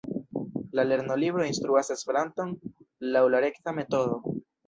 La 0.79 0.85
lernolibro 0.91 1.43
instruas 1.49 1.93
Esperanton 1.97 2.55
laŭ 3.17 3.23
la 3.35 3.45
rekta 3.47 3.77
metodo. 3.83 4.19